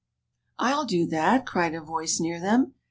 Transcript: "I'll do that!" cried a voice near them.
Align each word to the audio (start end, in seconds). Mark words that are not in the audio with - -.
"I'll 0.67 0.85
do 0.85 1.05
that!" 1.05 1.45
cried 1.45 1.75
a 1.75 1.79
voice 1.81 2.19
near 2.19 2.39
them. 2.39 2.73